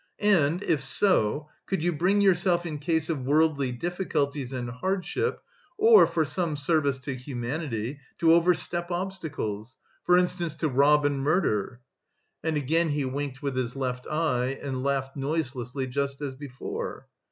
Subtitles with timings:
[0.17, 5.43] "And, if so, could you bring yourself in case of worldly difficulties and hardship
[5.77, 9.77] or for some service to humanity to overstep obstacles?...
[10.03, 11.81] For instance, to rob and murder?"
[12.43, 17.05] And again he winked with his left eye, and laughed noiselessly just as before.